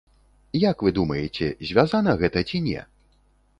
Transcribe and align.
Як 0.61 0.77
вы 0.87 0.93
думаеце, 0.99 1.51
звязана 1.71 2.17
гэта 2.25 2.45
ці 2.49 2.65
не? 2.71 2.81